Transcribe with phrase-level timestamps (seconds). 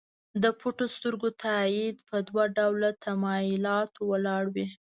[0.43, 4.67] د پټو سترګو تایید په دوه ډوله تمایلاتو ولاړ وي.